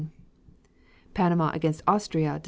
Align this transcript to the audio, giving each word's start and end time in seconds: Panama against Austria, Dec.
Panama 1.13 1.51
against 1.53 1.83
Austria, 1.87 2.29
Dec. 2.35 2.39